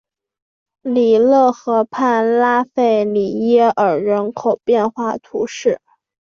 [0.81, 5.79] 里勒河畔拉费里耶尔人口变化图示